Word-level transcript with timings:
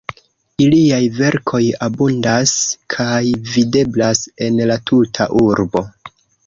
Iliaj 0.67 1.01
verkoj 1.17 1.61
abundas 1.89 2.55
kaj 2.97 3.21
videblas 3.53 4.27
en 4.49 4.61
la 4.73 4.81
tuta 4.93 5.33
urbo. 5.49 5.89